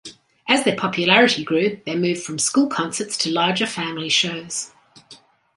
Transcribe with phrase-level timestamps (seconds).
[0.47, 4.71] As their popularity grew, they moved from school concerts to larger family shows.